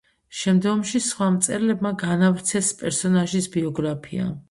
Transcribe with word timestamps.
შემდგომში 0.37 1.01
სხვა 1.09 1.27
მწერლებმა 1.35 1.93
განავრცეს 2.07 2.75
პერსონაჟის 2.83 3.55
ბიოგრაფია. 3.59 4.33